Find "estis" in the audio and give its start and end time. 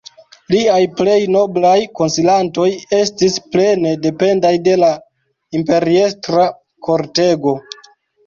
3.01-3.37